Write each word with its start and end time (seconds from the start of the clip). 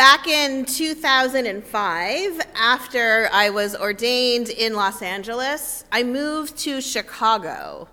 Back 0.00 0.26
in 0.26 0.64
2005, 0.64 2.40
after 2.54 3.28
I 3.34 3.50
was 3.50 3.76
ordained 3.76 4.48
in 4.48 4.72
Los 4.72 5.02
Angeles, 5.02 5.84
I 5.92 6.04
moved 6.04 6.56
to 6.60 6.80
Chicago, 6.80 7.86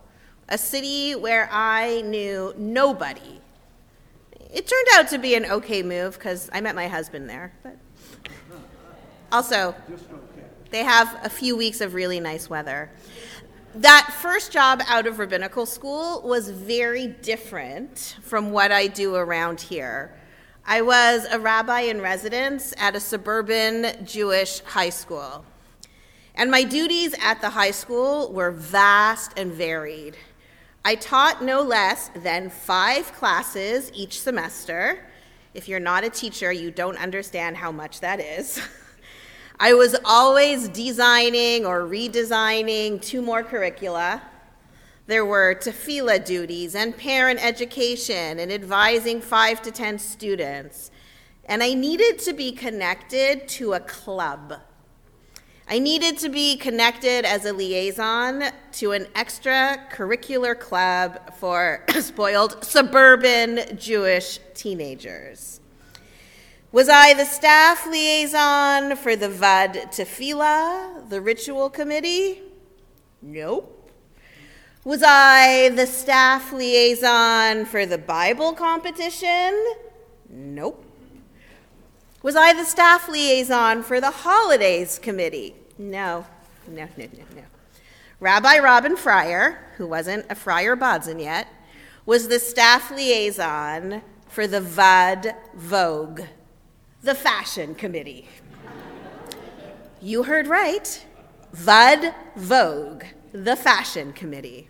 a 0.48 0.58
city 0.58 1.16
where 1.16 1.50
I 1.52 2.00
knew 2.06 2.54
nobody. 2.58 3.42
It 4.54 4.68
turned 4.68 4.88
out 4.94 5.10
to 5.10 5.18
be 5.18 5.36
an 5.36 5.48
okay 5.48 5.84
move 5.84 6.14
because 6.14 6.50
I 6.54 6.62
met 6.62 6.76
my 6.76 6.88
husband 6.88 7.30
there. 7.30 7.52
But 7.62 7.76
also, 9.34 9.76
they 10.70 10.86
have 10.86 11.20
a 11.24 11.30
few 11.30 11.58
weeks 11.58 11.82
of 11.82 11.94
really 11.94 12.22
nice 12.22 12.50
weather. 12.50 12.90
That 13.76 14.16
first 14.22 14.54
job 14.54 14.82
out 14.88 15.08
of 15.08 15.20
rabbinical 15.20 15.66
school 15.66 16.22
was 16.22 16.52
very 16.52 17.08
different 17.08 18.16
from 18.22 18.52
what 18.52 18.72
I 18.72 18.88
do 18.88 19.16
around 19.16 19.60
here. 19.60 20.17
I 20.70 20.82
was 20.82 21.26
a 21.32 21.40
rabbi 21.40 21.84
in 21.84 22.02
residence 22.02 22.74
at 22.78 22.94
a 22.94 23.00
suburban 23.00 24.06
Jewish 24.06 24.60
high 24.64 24.90
school. 24.90 25.46
And 26.36 26.52
my 26.52 26.64
duties 26.64 27.16
at 27.22 27.40
the 27.40 27.52
high 27.52 27.72
school 27.72 28.34
were 28.34 28.52
vast 28.52 29.32
and 29.40 29.54
varied. 29.54 30.18
I 30.84 30.96
taught 30.96 31.42
no 31.42 31.62
less 31.62 32.10
than 32.18 32.50
five 32.50 33.14
classes 33.14 33.94
each 33.96 34.20
semester. 34.20 35.06
If 35.54 35.70
you're 35.70 35.80
not 35.80 36.04
a 36.04 36.10
teacher, 36.10 36.52
you 36.52 36.70
don't 36.70 36.98
understand 36.98 37.56
how 37.56 37.72
much 37.72 38.02
that 38.02 38.20
is. 38.20 38.62
I 39.62 39.74
was 39.74 39.96
always 40.04 40.68
designing 40.68 41.66
or 41.66 41.84
redesigning 41.84 43.02
two 43.02 43.22
more 43.22 43.42
curricula. 43.42 44.22
There 45.08 45.26
were 45.26 45.56
tefillah 45.56 46.26
duties 46.26 46.76
and 46.76 46.96
parent 46.96 47.44
education 47.44 48.40
and 48.40 48.52
advising 48.52 49.22
five 49.22 49.62
to 49.62 49.72
10 49.72 50.00
students. 50.00 50.92
And 51.46 51.64
I 51.64 51.74
needed 51.74 52.20
to 52.20 52.34
be 52.34 52.52
connected 52.52 53.48
to 53.48 53.72
a 53.72 53.80
club. 53.80 54.56
I 55.70 55.80
needed 55.80 56.18
to 56.20 56.30
be 56.30 56.58
connected 56.58 57.24
as 57.24 57.46
a 57.46 57.54
liaison 57.54 58.44
to 58.74 58.92
an 58.92 59.06
extracurricular 59.16 60.60
club 60.60 61.34
for 61.36 61.86
spoiled 62.02 62.64
suburban 62.66 63.78
Jewish 63.78 64.40
teenagers. 64.54 65.62
Was 66.74 66.90
I 66.90 67.14
the 67.14 67.26
staff 67.26 67.88
liaison 67.88 68.98
for 68.98 69.16
the 69.16 69.30
Vad 69.30 69.74
Tefillah, 69.92 71.10
the 71.10 71.22
ritual 71.22 71.70
committee? 71.70 72.42
Nope. 73.22 73.77
Was 74.88 75.04
I 75.04 75.68
the 75.68 75.86
staff 75.86 76.54
liaison 76.54 77.66
for 77.66 77.86
the 77.86 77.98
Bible 77.98 78.54
competition? 78.54 79.52
Nope. 80.30 80.82
Was 82.24 82.38
I 82.38 82.54
the 82.54 82.64
staff 82.64 83.10
liaison 83.10 83.84
for 83.84 84.00
the 84.00 84.12
holidays 84.12 84.98
committee? 84.98 85.56
No, 85.78 86.26
no, 86.70 86.88
no, 86.96 87.04
no, 87.04 87.24
no. 87.36 87.44
Rabbi 88.22 88.60
Robyn 88.60 88.96
Fryer, 88.96 89.60
who 89.76 89.86
wasn't 89.86 90.26
a 90.30 90.36
Fryer 90.36 90.78
Bodzin 90.78 91.22
yet, 91.22 91.50
was 92.06 92.30
the 92.30 92.40
staff 92.40 92.90
liaison 92.90 94.02
for 94.30 94.48
the 94.48 94.62
Vad 94.62 95.36
Vogue, 95.54 96.22
the 97.04 97.14
fashion 97.14 97.76
committee. 97.76 98.30
You 100.02 100.24
heard 100.24 100.48
right. 100.48 101.06
Vad 101.52 102.14
Vogue, 102.38 103.04
the 103.34 103.58
fashion 103.58 104.14
committee. 104.14 104.70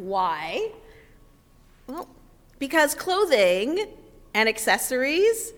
Why? 0.00 0.70
Well, 1.86 2.08
because 2.58 2.94
clothing 2.94 3.86
and 4.32 4.48
accessories 4.48 5.52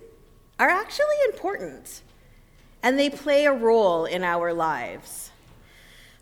are 0.59 0.69
actually 0.69 1.17
important 1.27 2.03
and 2.83 2.99
they 2.99 3.09
play 3.09 3.44
a 3.44 3.53
role 3.53 4.05
in 4.05 4.25
our 4.25 4.53
lives. 4.53 5.31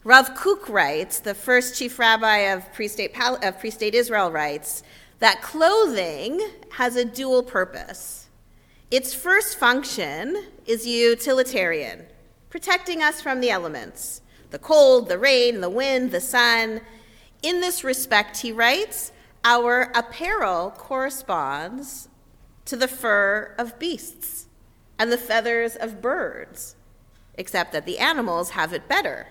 Rav 0.05 0.34
Kook 0.34 0.69
writes, 0.69 1.21
the 1.21 1.34
first 1.34 1.78
chief 1.78 1.99
rabbi 1.99 2.39
of 2.53 2.71
pre-state, 2.75 3.19
of 3.19 3.59
pre-state 3.59 3.94
Israel 3.94 4.31
writes, 4.31 4.83
that 5.19 5.41
clothing 5.41 6.41
has 6.73 6.97
a 6.97 7.05
dual 7.05 7.43
purpose. 7.43 8.28
Its 8.91 9.15
first 9.15 9.59
function 9.59 10.44
is 10.67 10.87
utilitarian, 10.87 12.05
protecting 12.50 13.03
us 13.03 13.23
from 13.23 13.41
the 13.41 13.50
elements 13.50 14.21
the 14.50 14.59
cold, 14.59 15.09
the 15.09 15.19
rain, 15.19 15.61
the 15.61 15.71
wind, 15.71 16.11
the 16.11 16.21
sun, 16.21 16.81
in 17.43 17.61
this 17.61 17.84
respect, 17.84 18.39
he 18.39 18.53
writes, 18.53 19.12
our 19.45 19.91
apparel 19.95 20.71
corresponds 20.77 22.09
to 22.67 22.77
the 22.77 22.89
fur 22.89 23.55
of 23.59 23.78
beasts 23.78 24.47
and 24.99 25.11
the 25.11 25.19
feathers 25.19 25.77
of 25.77 26.03
birds, 26.03 26.77
except 27.34 27.73
that 27.73 27.87
the 27.87 27.99
animals 27.99 28.50
have 28.50 28.73
it 28.73 28.89
better. 28.89 29.27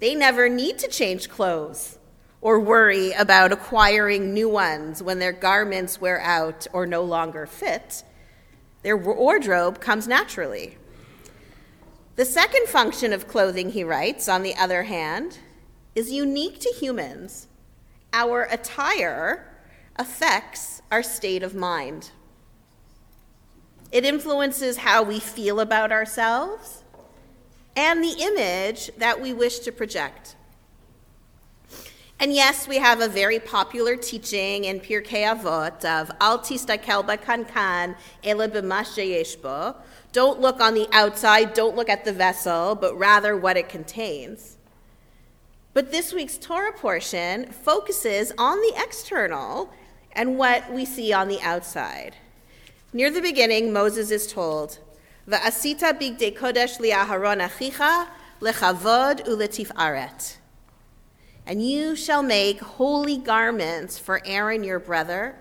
They 0.00 0.14
never 0.14 0.48
need 0.48 0.78
to 0.78 0.88
change 0.88 1.28
clothes 1.28 1.98
or 2.40 2.60
worry 2.60 3.12
about 3.12 3.52
acquiring 3.52 4.32
new 4.32 4.48
ones 4.48 5.02
when 5.02 5.18
their 5.18 5.32
garments 5.32 6.00
wear 6.00 6.20
out 6.20 6.66
or 6.72 6.86
no 6.86 7.02
longer 7.02 7.46
fit. 7.46 8.04
Their 8.82 8.96
wardrobe 8.96 9.80
comes 9.80 10.06
naturally. 10.06 10.78
The 12.16 12.24
second 12.24 12.66
function 12.66 13.12
of 13.12 13.28
clothing, 13.28 13.70
he 13.70 13.84
writes, 13.84 14.28
on 14.28 14.42
the 14.42 14.56
other 14.56 14.84
hand, 14.84 15.38
is 15.94 16.12
unique 16.12 16.60
to 16.60 16.68
humans. 16.70 17.48
Our 18.12 18.44
attire 18.44 19.52
affects 19.96 20.82
our 20.90 21.02
state 21.02 21.42
of 21.42 21.54
mind. 21.54 22.10
It 23.90 24.04
influences 24.04 24.78
how 24.78 25.02
we 25.02 25.18
feel 25.18 25.60
about 25.60 25.92
ourselves 25.92 26.84
and 27.74 28.02
the 28.02 28.16
image 28.20 28.90
that 28.98 29.20
we 29.20 29.32
wish 29.32 29.60
to 29.60 29.72
project. 29.72 30.36
And 32.20 32.32
yes, 32.32 32.66
we 32.66 32.78
have 32.78 33.00
a 33.00 33.08
very 33.08 33.38
popular 33.38 33.94
teaching 33.94 34.64
in 34.64 34.80
Pirkei 34.80 35.22
Avot 35.22 35.84
of 35.84 36.10
Al 36.20 36.40
tistakel 36.40 37.06
b'kankan 37.06 37.94
ele 38.24 38.48
b'ma 38.48 39.76
Don't 40.12 40.40
look 40.40 40.60
on 40.60 40.74
the 40.74 40.88
outside, 40.92 41.54
don't 41.54 41.76
look 41.76 41.88
at 41.88 42.04
the 42.04 42.12
vessel, 42.12 42.74
but 42.74 42.98
rather 42.98 43.36
what 43.36 43.56
it 43.56 43.68
contains. 43.68 44.57
But 45.78 45.92
this 45.92 46.12
week's 46.12 46.38
Torah 46.38 46.72
portion 46.72 47.52
focuses 47.52 48.32
on 48.36 48.60
the 48.60 48.72
external 48.78 49.72
and 50.10 50.36
what 50.36 50.72
we 50.72 50.84
see 50.84 51.12
on 51.12 51.28
the 51.28 51.40
outside. 51.40 52.16
Near 52.92 53.12
the 53.12 53.20
beginning, 53.20 53.72
Moses 53.72 54.10
is 54.10 54.26
told, 54.26 54.80
Va'asita 55.28 55.96
bigdei 55.96 56.36
kodesh 56.36 56.80
li'aharon 56.80 57.40
achicha 57.40 58.08
lechavod 58.40 59.24
uletif'aret. 59.24 60.38
And 61.46 61.64
you 61.64 61.94
shall 61.94 62.24
make 62.24 62.58
holy 62.58 63.16
garments 63.16 64.00
for 64.00 64.20
Aaron 64.24 64.64
your 64.64 64.80
brother, 64.80 65.36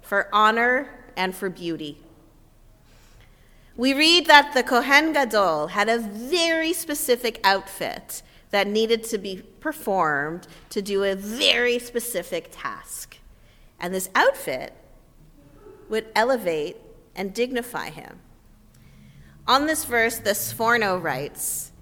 for 0.00 0.30
honor 0.32 0.88
and 1.14 1.36
for 1.36 1.50
beauty. 1.50 1.98
We 3.76 3.92
read 3.92 4.24
that 4.28 4.54
the 4.54 4.62
Kohen 4.62 5.12
Gadol 5.12 5.66
had 5.66 5.90
a 5.90 5.98
very 5.98 6.72
specific 6.72 7.38
outfit 7.44 8.22
that 8.54 8.68
needed 8.68 9.02
to 9.02 9.18
be 9.18 9.42
performed 9.58 10.46
to 10.70 10.80
do 10.80 11.02
a 11.02 11.16
very 11.16 11.76
specific 11.76 12.50
task. 12.52 13.18
And 13.80 13.92
this 13.92 14.08
outfit 14.14 14.72
would 15.88 16.06
elevate 16.14 16.76
and 17.16 17.34
dignify 17.34 17.90
him. 17.90 18.20
On 19.48 19.66
this 19.66 19.84
verse, 19.84 20.18
the 20.18 20.36
Sforno 20.36 21.02
writes 21.02 21.72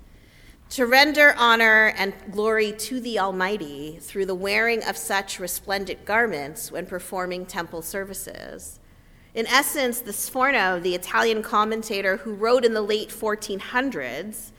To 0.71 0.87
render 0.87 1.34
honor 1.37 1.93
and 1.99 2.15
glory 2.31 2.72
to 2.72 3.00
the 3.00 3.19
Almighty 3.19 3.99
through 4.00 4.25
the 4.25 4.34
wearing 4.34 4.83
of 4.83 4.97
such 4.97 5.39
resplendent 5.39 6.07
garments 6.07 6.72
when 6.72 6.86
performing 6.86 7.45
temple 7.45 7.83
services. 7.83 8.80
In 9.34 9.47
essence, 9.47 10.01
the 10.01 10.13
Sforno, 10.13 10.83
the 10.83 10.95
Italian 10.95 11.42
commentator 11.42 12.16
who 12.16 12.33
wrote 12.33 12.65
in 12.65 12.72
the 12.72 12.80
late 12.80 13.10
1400s, 13.10 14.53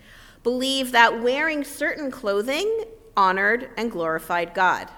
believed 0.44 0.92
that 0.92 1.22
wearing 1.22 1.64
certain 1.64 2.12
clothing 2.12 2.86
honored 3.16 3.70
and 3.78 3.92
glorified 3.92 4.54
God. 4.54 4.90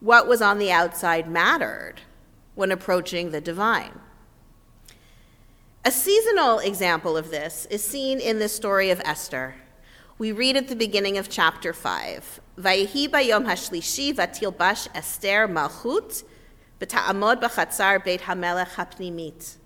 What 0.00 0.28
was 0.28 0.42
on 0.42 0.58
the 0.58 0.70
outside 0.70 1.30
mattered 1.30 2.02
when 2.54 2.70
approaching 2.70 3.30
the 3.30 3.40
divine. 3.40 3.98
A 5.84 5.90
seasonal 5.90 6.58
example 6.58 7.16
of 7.16 7.30
this 7.30 7.66
is 7.70 7.82
seen 7.82 8.20
in 8.20 8.38
the 8.38 8.48
story 8.48 8.90
of 8.90 9.00
Esther. 9.04 9.54
We 10.18 10.30
read 10.30 10.56
at 10.56 10.68
the 10.68 10.76
beginning 10.76 11.18
of 11.18 11.28
chapter 11.28 11.72
5 11.72 12.40
Vayihi 12.58 13.08
bayom 13.08 13.46
hashlishi 13.46 14.14
vatilbash 14.14 14.86
Esther 14.94 15.48
malchut 15.48 16.22
b'ta'amod 16.78 17.40
b'chatzar 17.40 18.04
beit 18.04 18.20
hamelech 18.22 18.68
hapnimit. 18.68 19.56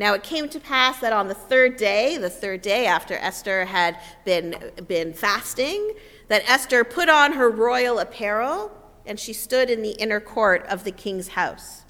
Now 0.00 0.14
it 0.14 0.22
came 0.22 0.48
to 0.48 0.58
pass 0.58 0.98
that 1.00 1.12
on 1.12 1.28
the 1.28 1.34
third 1.34 1.76
day, 1.76 2.16
the 2.16 2.30
third 2.30 2.62
day 2.62 2.86
after 2.86 3.16
Esther 3.16 3.66
had 3.66 4.00
been, 4.24 4.72
been 4.88 5.12
fasting, 5.12 5.92
that 6.28 6.42
Esther 6.48 6.84
put 6.84 7.10
on 7.10 7.34
her 7.34 7.50
royal 7.50 7.98
apparel 7.98 8.72
and 9.04 9.20
she 9.20 9.34
stood 9.34 9.68
in 9.68 9.82
the 9.82 9.90
inner 9.90 10.18
court 10.18 10.64
of 10.68 10.84
the 10.84 10.90
king's 10.90 11.28
house, 11.28 11.82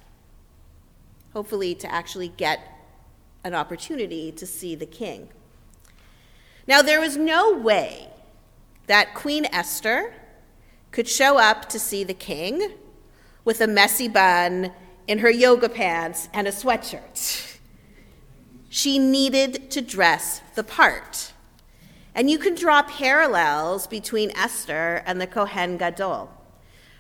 hopefully 1.34 1.72
to 1.76 1.92
actually 1.92 2.32
get 2.36 2.58
an 3.44 3.54
opportunity 3.54 4.32
to 4.32 4.44
see 4.44 4.74
the 4.74 4.86
king. 4.86 5.28
Now, 6.66 6.82
there 6.82 6.98
was 6.98 7.16
no 7.16 7.56
way 7.56 8.08
that 8.88 9.14
Queen 9.14 9.46
Esther 9.52 10.14
could 10.90 11.06
show 11.06 11.38
up 11.38 11.68
to 11.68 11.78
see 11.78 12.02
the 12.02 12.14
king 12.14 12.72
with 13.44 13.60
a 13.60 13.68
messy 13.68 14.08
bun 14.08 14.72
in 15.06 15.20
her 15.20 15.30
yoga 15.30 15.68
pants 15.68 16.28
and 16.32 16.48
a 16.48 16.50
sweatshirt. 16.50 17.46
She 18.72 19.00
needed 19.00 19.68
to 19.72 19.82
dress 19.82 20.42
the 20.54 20.62
part. 20.62 21.32
And 22.14 22.30
you 22.30 22.38
can 22.38 22.54
draw 22.54 22.82
parallels 22.82 23.88
between 23.88 24.30
Esther 24.36 25.02
and 25.04 25.20
the 25.20 25.26
Kohen 25.26 25.76
Gadol. 25.76 26.30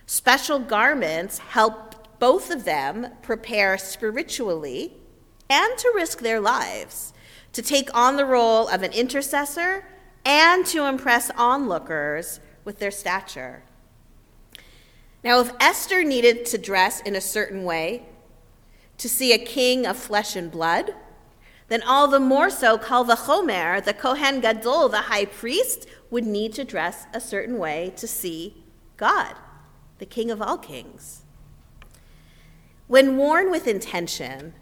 Special 0.04 0.58
garments 0.58 1.38
help 1.38 2.18
both 2.18 2.50
of 2.50 2.64
them 2.64 3.06
prepare 3.22 3.78
spiritually 3.78 4.92
and 5.48 5.78
to 5.78 5.92
risk 5.94 6.18
their 6.20 6.40
lives 6.40 7.12
to 7.52 7.62
take 7.62 7.88
on 7.94 8.16
the 8.16 8.26
role 8.26 8.66
of 8.68 8.82
an 8.82 8.92
intercessor 8.92 9.84
and 10.24 10.66
to 10.66 10.86
impress 10.86 11.30
onlookers 11.36 12.40
with 12.64 12.80
their 12.80 12.90
stature. 12.90 13.62
Now, 15.22 15.40
if 15.40 15.52
Esther 15.60 16.02
needed 16.02 16.46
to 16.46 16.58
dress 16.58 17.00
in 17.00 17.14
a 17.14 17.20
certain 17.20 17.62
way 17.62 18.06
to 18.98 19.08
see 19.08 19.32
a 19.32 19.38
king 19.38 19.86
of 19.86 19.96
flesh 19.96 20.34
and 20.34 20.50
blood, 20.50 20.94
then 21.70 21.82
all 21.84 22.08
the 22.08 22.18
more 22.18 22.50
so 22.50 22.76
Kal 22.76 23.04
Vachomer, 23.04 23.82
the 23.82 23.94
Kohen 23.94 24.40
Gadol, 24.40 24.88
the 24.88 25.02
high 25.02 25.24
priest, 25.24 25.86
would 26.10 26.26
need 26.26 26.52
to 26.54 26.64
dress 26.64 27.06
a 27.14 27.20
certain 27.20 27.58
way 27.58 27.92
to 27.96 28.08
see 28.08 28.64
God, 28.96 29.36
the 29.98 30.04
King 30.04 30.32
of 30.32 30.42
all 30.42 30.58
kings. 30.58 31.22
When 32.88 33.16
worn 33.16 33.52
with 33.52 33.68
intention, 33.68 34.54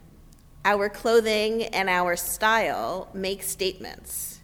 our 0.66 0.90
clothing 0.90 1.62
and 1.62 1.88
our 1.88 2.14
style 2.14 3.08
make 3.14 3.42
statements. 3.42 4.40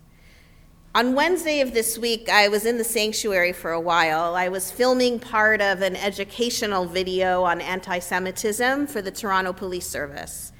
On 0.94 1.14
Wednesday 1.14 1.60
of 1.60 1.74
this 1.74 1.98
week, 1.98 2.30
I 2.30 2.48
was 2.48 2.64
in 2.64 2.78
the 2.78 2.84
sanctuary 2.84 3.52
for 3.52 3.72
a 3.72 3.80
while. 3.80 4.36
I 4.36 4.48
was 4.48 4.70
filming 4.70 5.18
part 5.18 5.60
of 5.60 5.82
an 5.82 5.96
educational 5.96 6.86
video 6.86 7.42
on 7.42 7.60
anti 7.60 7.98
Semitism 7.98 8.86
for 8.86 9.02
the 9.02 9.10
Toronto 9.10 9.52
Police 9.52 9.86
Service. 9.86 10.53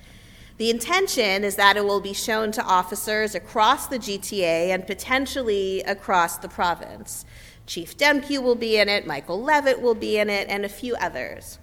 The 0.56 0.70
intention 0.70 1.42
is 1.42 1.56
that 1.56 1.76
it 1.76 1.84
will 1.84 2.00
be 2.00 2.12
shown 2.12 2.52
to 2.52 2.62
officers 2.62 3.34
across 3.34 3.88
the 3.88 3.98
GTA 3.98 4.68
and 4.68 4.86
potentially 4.86 5.80
across 5.82 6.38
the 6.38 6.48
province. 6.48 7.24
Chief 7.66 7.96
Demkiw 7.96 8.42
will 8.42 8.54
be 8.54 8.76
in 8.76 8.88
it, 8.88 9.06
Michael 9.06 9.42
Levitt 9.42 9.80
will 9.80 9.94
be 9.94 10.18
in 10.18 10.30
it, 10.30 10.48
and 10.48 10.64
a 10.64 10.68
few 10.68 10.94
others. 10.96 11.58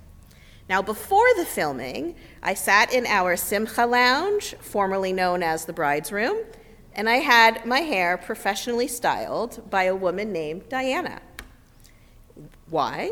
Now, 0.68 0.82
before 0.82 1.28
the 1.38 1.46
filming, 1.46 2.16
I 2.42 2.54
sat 2.54 2.94
in 2.94 3.06
our 3.06 3.38
Simcha 3.38 3.86
Lounge, 3.86 4.56
formerly 4.60 5.14
known 5.14 5.44
as 5.44 5.66
the 5.66 5.74
Bride's 5.74 6.12
Room 6.12 6.38
and 6.94 7.10
I 7.10 7.18
had 7.18 7.66
my 7.66 7.80
hair 7.80 8.18
professionally 8.18 8.88
styled 8.88 9.70
by 9.70 9.84
a 9.84 9.96
woman 9.96 10.32
named 10.32 10.68
Diana. 10.70 11.22
Why? 12.70 13.12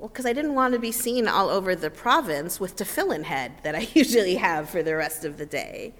Well, 0.00 0.08
because 0.08 0.24
I 0.24 0.32
didn't 0.32 0.54
want 0.54 0.72
to 0.72 0.80
be 0.80 0.92
seen 0.92 1.28
all 1.28 1.50
over 1.50 1.76
the 1.76 1.90
province 1.90 2.58
with 2.58 2.74
tefillin 2.74 3.24
head 3.24 3.52
that 3.64 3.74
I 3.74 3.80
usually 3.92 4.36
have 4.36 4.70
for 4.70 4.82
the 4.82 4.96
rest 4.96 5.26
of 5.26 5.36
the 5.36 5.44
day. 5.44 5.92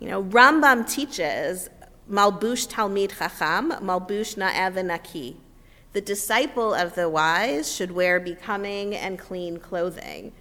You 0.00 0.08
know, 0.08 0.22
Rambam 0.24 0.90
teaches 0.90 1.68
Malbush 2.10 2.66
Talmid 2.68 3.18
Chacham, 3.18 3.72
Malbush 3.86 4.38
Na'ev 4.38 4.82
Naki. 4.82 5.36
The 5.92 6.00
disciple 6.00 6.72
of 6.72 6.94
the 6.94 7.10
wise 7.10 7.70
should 7.70 7.92
wear 7.92 8.18
becoming 8.18 8.94
and 8.94 9.18
clean 9.18 9.58
clothing. 9.58 10.32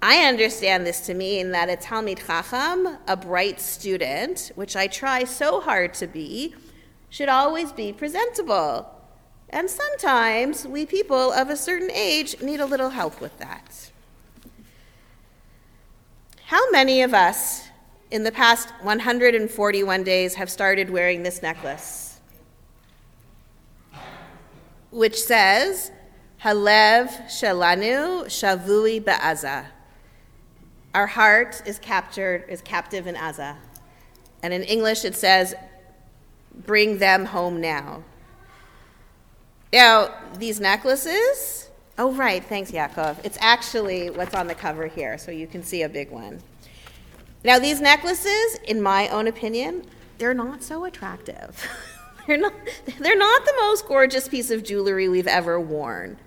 I 0.00 0.24
understand 0.26 0.86
this 0.86 1.00
to 1.00 1.12
mean 1.12 1.50
that 1.50 1.68
a 1.68 1.76
Talmid 1.76 2.26
Chacham, 2.26 2.96
a 3.06 3.18
bright 3.18 3.60
student, 3.60 4.50
which 4.54 4.76
I 4.76 4.86
try 4.86 5.24
so 5.24 5.60
hard 5.60 5.92
to 5.94 6.06
be, 6.06 6.54
should 7.10 7.28
always 7.28 7.70
be 7.70 7.92
presentable. 7.92 8.93
And 9.50 9.70
sometimes 9.70 10.66
we 10.66 10.86
people 10.86 11.32
of 11.32 11.48
a 11.48 11.56
certain 11.56 11.90
age 11.92 12.40
need 12.40 12.60
a 12.60 12.66
little 12.66 12.90
help 12.90 13.20
with 13.20 13.38
that. 13.38 13.90
How 16.46 16.70
many 16.70 17.02
of 17.02 17.14
us 17.14 17.68
in 18.10 18.22
the 18.22 18.32
past 18.32 18.68
141 18.82 20.04
days 20.04 20.34
have 20.34 20.50
started 20.50 20.90
wearing 20.90 21.22
this 21.22 21.42
necklace? 21.42 22.20
Which 24.90 25.20
says, 25.20 25.90
Halev 26.42 27.08
Shelanu 27.26 28.26
Shavui 28.26 29.02
Ba'aza. 29.02 29.66
Our 30.94 31.06
heart 31.06 31.62
is 31.66 31.78
captured, 31.78 32.44
is 32.48 32.60
captive 32.60 33.06
in 33.06 33.14
Aza. 33.14 33.56
And 34.42 34.52
in 34.52 34.62
English 34.62 35.04
it 35.04 35.14
says, 35.14 35.54
bring 36.66 36.98
them 36.98 37.24
home 37.24 37.60
now. 37.60 38.04
Now, 39.74 40.14
these 40.38 40.60
necklaces, 40.60 41.68
oh, 41.98 42.12
right, 42.12 42.44
thanks, 42.44 42.70
Yakov. 42.70 43.20
It's 43.24 43.36
actually 43.40 44.08
what's 44.08 44.32
on 44.32 44.46
the 44.46 44.54
cover 44.54 44.86
here, 44.86 45.18
so 45.18 45.32
you 45.32 45.48
can 45.48 45.64
see 45.64 45.82
a 45.82 45.88
big 45.88 46.12
one. 46.12 46.40
Now, 47.42 47.58
these 47.58 47.80
necklaces, 47.80 48.54
in 48.68 48.80
my 48.80 49.08
own 49.08 49.26
opinion, 49.26 49.84
they're 50.18 50.32
not 50.32 50.62
so 50.62 50.84
attractive. 50.84 51.68
they're, 52.28 52.36
not, 52.36 52.52
they're 53.00 53.18
not 53.18 53.44
the 53.44 53.54
most 53.62 53.88
gorgeous 53.88 54.28
piece 54.28 54.52
of 54.52 54.62
jewelry 54.62 55.08
we've 55.08 55.26
ever 55.26 55.58
worn. 55.58 56.18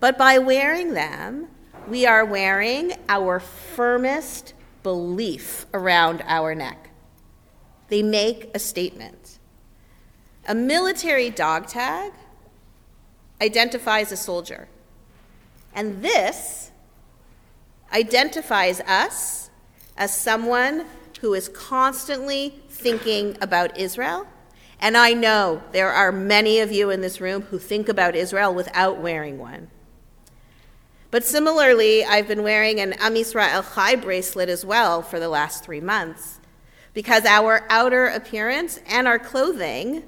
But 0.00 0.18
by 0.18 0.38
wearing 0.38 0.94
them, 0.94 1.46
we 1.86 2.06
are 2.06 2.24
wearing 2.24 2.94
our 3.08 3.38
firmest 3.38 4.54
belief 4.82 5.66
around 5.72 6.24
our 6.26 6.56
neck. 6.56 6.90
They 7.86 8.02
make 8.02 8.50
a 8.52 8.58
statement. 8.58 9.38
A 10.48 10.56
military 10.56 11.30
dog 11.30 11.68
tag 11.68 12.14
identifies 13.40 14.12
a 14.12 14.16
soldier. 14.16 14.68
And 15.74 16.02
this 16.02 16.70
identifies 17.92 18.80
us 18.80 19.50
as 19.96 20.18
someone 20.18 20.84
who 21.20 21.34
is 21.34 21.48
constantly 21.48 22.54
thinking 22.68 23.36
about 23.40 23.76
Israel. 23.78 24.26
And 24.80 24.96
I 24.96 25.12
know 25.12 25.62
there 25.72 25.90
are 25.90 26.12
many 26.12 26.60
of 26.60 26.70
you 26.70 26.90
in 26.90 27.00
this 27.00 27.20
room 27.20 27.42
who 27.42 27.58
think 27.58 27.88
about 27.88 28.14
Israel 28.14 28.54
without 28.54 28.98
wearing 28.98 29.38
one. 29.38 29.68
But 31.10 31.24
similarly, 31.24 32.04
I've 32.04 32.28
been 32.28 32.42
wearing 32.42 32.80
an 32.80 32.92
Am 32.94 33.14
Yisrael 33.14 33.74
Chai 33.74 33.96
bracelet 33.96 34.48
as 34.48 34.64
well 34.64 35.02
for 35.02 35.18
the 35.18 35.28
last 35.28 35.64
three 35.64 35.80
months 35.80 36.38
because 36.92 37.24
our 37.24 37.64
outer 37.70 38.06
appearance 38.06 38.78
and 38.86 39.08
our 39.08 39.18
clothing 39.18 40.02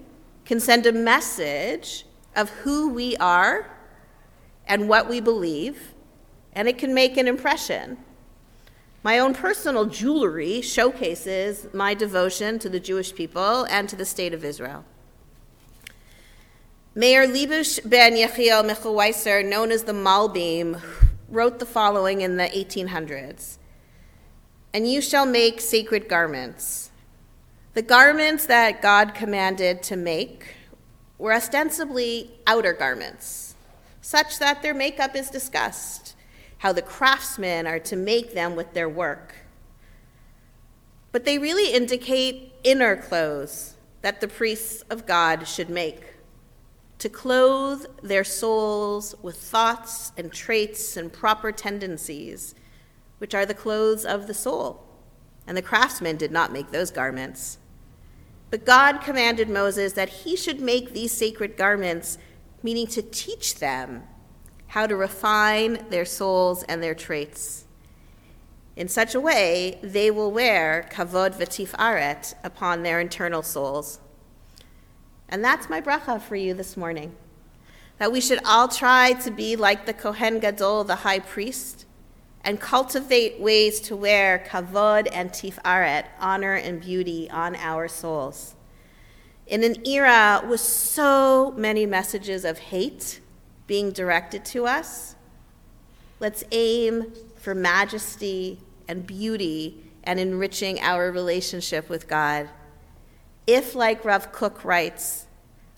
can 0.45 0.61
send 0.61 0.87
a 0.87 0.93
message 0.93 2.05
of 2.35 2.51
who 2.51 2.91
we 2.91 3.17
are 3.17 3.71
and 4.67 4.89
what 4.89 5.09
we 5.09 5.21
believe, 5.21 5.95
and 6.53 6.69
it 6.69 6.79
can 6.79 6.95
make 6.95 7.17
an 7.17 7.27
impression. 7.27 7.99
My 9.03 9.19
own 9.19 9.35
personal 9.35 9.87
jewelry 9.87 10.61
showcases 10.61 11.67
my 11.73 11.95
devotion 11.95 12.59
to 12.59 12.69
the 12.69 12.81
Jewish 12.81 13.15
people 13.15 13.65
and 13.65 13.89
to 13.89 13.97
the 13.97 14.05
state 14.05 14.35
of 14.35 14.45
Israel. 14.45 14.85
Meir 16.95 17.27
Leibush 17.27 17.89
ben 17.89 18.15
Yechiel 18.15 18.69
Michelweiser, 18.69 19.49
known 19.49 19.71
as 19.71 19.85
the 19.85 19.93
Malbim, 19.93 20.83
wrote 21.29 21.59
the 21.59 21.67
following 21.67 22.21
in 22.21 22.37
the 22.37 22.45
1800s 22.45 23.57
And 24.75 24.91
you 24.91 25.01
shall 25.01 25.25
make 25.25 25.61
sacred 25.61 26.09
garments. 26.09 26.91
The 27.75 27.83
garments 27.83 28.47
that 28.47 28.83
God 28.83 29.15
commanded 29.15 29.83
to 29.85 29.97
make 29.97 30.57
were 31.21 31.35
ostensibly 31.35 32.31
outer 32.47 32.73
garments, 32.73 33.55
such 34.00 34.39
that 34.39 34.62
their 34.62 34.73
makeup 34.73 35.15
is 35.15 35.29
discussed, 35.29 36.17
how 36.59 36.73
the 36.73 36.83
craftsmen 36.83 37.67
are 37.67 37.79
to 37.79 37.95
make 37.95 38.33
them 38.33 38.57
with 38.57 38.73
their 38.73 38.89
work. 38.89 39.35
But 41.12 41.27
they 41.27 41.39
really 41.39 41.73
indicate 41.73 42.53
inner 42.65 42.97
clothes 42.97 43.75
that 44.00 44.23
the 44.23 44.29
priests 44.29 44.83
of 44.89 45.07
God 45.07 45.47
should 45.47 45.69
make 45.69 46.15
to 47.00 47.09
clothe 47.09 47.87
their 48.03 48.25
souls 48.25 49.15
with 49.23 49.37
thoughts 49.37 50.12
and 50.17 50.33
traits 50.33 50.97
and 50.97 51.12
proper 51.12 51.50
tendencies, 51.50 52.55
which 53.19 53.35
are 53.35 53.47
the 53.47 53.55
clothes 53.55 54.05
of 54.05 54.27
the 54.27 54.35
soul. 54.35 54.87
And 55.47 55.57
the 55.57 55.62
craftsmen 55.62 56.17
did 56.17 56.31
not 56.31 56.53
make 56.53 56.71
those 56.71 56.91
garments. 56.91 57.59
But 58.50 58.66
God 58.66 59.00
commanded 59.00 59.49
Moses 59.49 59.92
that 59.95 60.09
he 60.09 60.37
should 60.37 60.61
make 60.61 60.92
these 60.92 61.12
sacred 61.12 61.57
garments, 61.57 62.19
meaning 62.62 62.88
to 62.88 63.02
teach 63.02 63.57
them 63.57 64.02
how 64.69 64.87
to 64.87 64.97
refine 64.97 65.87
their 65.90 66.04
souls 66.04 66.64
and 66.64 66.83
their 66.83 66.95
traits. 66.95 67.64
In 68.76 68.88
such 68.88 69.14
a 69.14 69.21
way, 69.21 69.78
they 69.83 70.11
will 70.11 70.30
wear 70.33 70.88
kavod 70.90 71.35
v'tif 71.35 71.71
aret 71.73 72.35
upon 72.42 72.83
their 72.83 73.00
internal 73.00 73.42
souls. 73.42 74.00
And 75.28 75.45
that's 75.45 75.69
my 75.69 75.80
bracha 75.80 76.21
for 76.21 76.37
you 76.37 76.54
this 76.54 76.76
morning. 76.76 77.14
That 77.99 78.11
we 78.11 78.21
should 78.21 78.40
all 78.45 78.66
try 78.69 79.12
to 79.12 79.30
be 79.30 79.54
like 79.54 79.87
the 79.87 79.92
Kohen 79.92 80.40
Gadol, 80.40 80.85
the 80.85 80.97
high 80.97 81.19
priest, 81.19 81.85
and 82.42 82.61
cultivate 82.61 83.40
ways 83.40 83.80
to 83.80 83.97
wear 83.97 84.44
kavod 84.49 85.09
and 85.12 85.30
tifaret, 85.30 86.04
honor 86.18 86.54
and 86.54 86.80
beauty, 86.80 87.28
on 87.30 87.54
our 87.56 87.87
souls. 87.88 88.54
In 89.47 89.64
an 89.64 89.87
era 89.87 90.42
with 90.49 90.61
so 90.61 91.52
many 91.56 91.85
messages 91.85 92.44
of 92.44 92.59
hate 92.59 93.20
being 93.66 93.90
directed 93.90 94.44
to 94.47 94.66
us, 94.66 95.16
let's 96.18 96.44
aim 96.52 97.12
for 97.37 97.54
majesty 97.54 98.61
and 98.88 99.06
beauty 99.06 99.85
and 100.04 100.18
enriching 100.18 100.80
our 100.80 101.11
relationship 101.11 101.88
with 101.88 102.09
God. 102.09 102.49
If, 103.47 103.75
like 103.75 104.04
Rav 104.04 104.32
Kook 104.32 104.64
writes, 104.64 105.26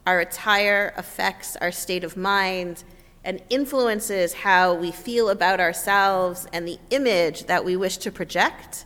our 0.07 0.21
attire 0.21 0.93
affects 0.97 1.57
our 1.57 1.73
state 1.73 2.05
of 2.05 2.17
mind 2.17 2.85
and 3.25 3.41
influences 3.51 4.33
how 4.35 4.75
we 4.75 4.91
feel 4.91 5.31
about 5.31 5.61
ourselves 5.61 6.47
and 6.53 6.67
the 6.67 6.79
image 6.91 7.45
that 7.45 7.65
we 7.65 7.77
wish 7.77 7.97
to 7.99 8.11
project, 8.11 8.85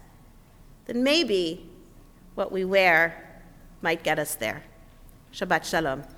then 0.87 1.02
maybe 1.02 1.69
what 2.35 2.52
we 2.52 2.64
wear 2.64 3.40
might 3.83 4.02
get 4.02 4.19
us 4.19 4.35
there. 4.35 4.62
Shabbat 5.33 5.64
Shalom. 5.64 6.16